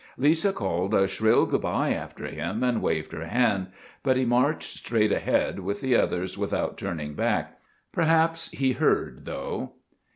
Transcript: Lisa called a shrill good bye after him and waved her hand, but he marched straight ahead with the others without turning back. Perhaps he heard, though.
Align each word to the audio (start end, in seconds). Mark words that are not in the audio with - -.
Lisa 0.17 0.51
called 0.51 0.95
a 0.95 1.05
shrill 1.07 1.45
good 1.45 1.61
bye 1.61 1.93
after 1.93 2.25
him 2.25 2.63
and 2.63 2.81
waved 2.81 3.11
her 3.11 3.27
hand, 3.27 3.67
but 4.01 4.17
he 4.17 4.25
marched 4.25 4.77
straight 4.79 5.11
ahead 5.11 5.59
with 5.59 5.79
the 5.79 5.95
others 5.95 6.39
without 6.39 6.75
turning 6.75 7.13
back. 7.13 7.59
Perhaps 7.91 8.49
he 8.49 8.71
heard, 8.71 9.25
though. 9.25 9.73